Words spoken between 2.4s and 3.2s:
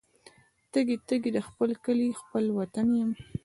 وطن یم